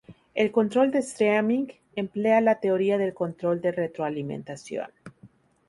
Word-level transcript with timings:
El 0.33 0.51
control 0.51 0.89
de 0.89 0.97
streaming 0.97 1.67
emplea 1.95 2.41
la 2.41 2.59
teoría 2.59 2.97
del 2.97 3.13
control 3.13 3.61
de 3.61 3.71
retroalimentación. 3.71 4.89